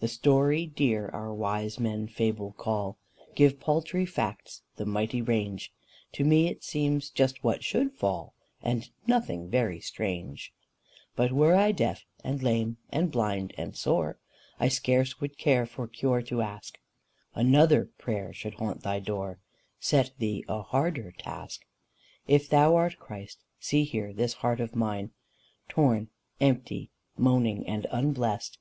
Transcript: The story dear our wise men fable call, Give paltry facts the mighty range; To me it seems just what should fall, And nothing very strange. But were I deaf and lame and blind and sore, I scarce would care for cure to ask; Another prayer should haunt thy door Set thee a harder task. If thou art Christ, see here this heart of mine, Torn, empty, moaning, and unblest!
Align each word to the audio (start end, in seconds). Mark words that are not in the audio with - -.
The 0.00 0.08
story 0.08 0.66
dear 0.66 1.08
our 1.10 1.32
wise 1.32 1.78
men 1.78 2.08
fable 2.08 2.50
call, 2.58 2.98
Give 3.36 3.60
paltry 3.60 4.04
facts 4.04 4.62
the 4.74 4.84
mighty 4.84 5.22
range; 5.22 5.72
To 6.14 6.24
me 6.24 6.48
it 6.48 6.64
seems 6.64 7.10
just 7.10 7.44
what 7.44 7.62
should 7.62 7.92
fall, 7.92 8.34
And 8.60 8.90
nothing 9.06 9.48
very 9.48 9.78
strange. 9.78 10.52
But 11.14 11.30
were 11.30 11.54
I 11.54 11.70
deaf 11.70 12.04
and 12.24 12.42
lame 12.42 12.78
and 12.90 13.12
blind 13.12 13.54
and 13.56 13.76
sore, 13.76 14.18
I 14.58 14.66
scarce 14.66 15.20
would 15.20 15.38
care 15.38 15.64
for 15.64 15.86
cure 15.86 16.22
to 16.22 16.42
ask; 16.42 16.80
Another 17.32 17.84
prayer 17.98 18.32
should 18.32 18.54
haunt 18.54 18.82
thy 18.82 18.98
door 18.98 19.38
Set 19.78 20.10
thee 20.18 20.44
a 20.48 20.62
harder 20.62 21.12
task. 21.12 21.60
If 22.26 22.48
thou 22.48 22.74
art 22.74 22.98
Christ, 22.98 23.44
see 23.60 23.84
here 23.84 24.12
this 24.12 24.32
heart 24.32 24.58
of 24.58 24.74
mine, 24.74 25.12
Torn, 25.68 26.08
empty, 26.40 26.90
moaning, 27.16 27.64
and 27.68 27.86
unblest! 27.92 28.58